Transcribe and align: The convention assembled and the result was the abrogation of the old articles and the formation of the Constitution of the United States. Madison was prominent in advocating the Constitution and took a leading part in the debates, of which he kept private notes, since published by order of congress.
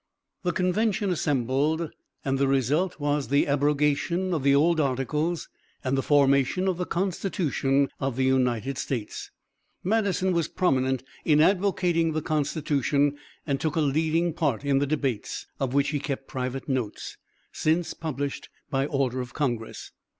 The 0.41 0.51
convention 0.51 1.11
assembled 1.11 1.91
and 2.25 2.39
the 2.39 2.47
result 2.47 2.99
was 2.99 3.27
the 3.27 3.45
abrogation 3.45 4.33
of 4.33 4.41
the 4.41 4.55
old 4.55 4.79
articles 4.79 5.47
and 5.83 5.95
the 5.95 6.01
formation 6.01 6.67
of 6.67 6.77
the 6.79 6.87
Constitution 6.87 7.87
of 7.99 8.15
the 8.15 8.25
United 8.25 8.79
States. 8.79 9.29
Madison 9.83 10.33
was 10.33 10.47
prominent 10.47 11.03
in 11.23 11.39
advocating 11.39 12.13
the 12.13 12.21
Constitution 12.23 13.15
and 13.45 13.61
took 13.61 13.75
a 13.75 13.79
leading 13.79 14.33
part 14.33 14.65
in 14.65 14.79
the 14.79 14.87
debates, 14.87 15.45
of 15.59 15.75
which 15.75 15.89
he 15.89 15.99
kept 15.99 16.27
private 16.27 16.67
notes, 16.67 17.17
since 17.51 17.93
published 17.93 18.49
by 18.71 18.87
order 18.87 19.21
of 19.21 19.35
congress. 19.35 19.91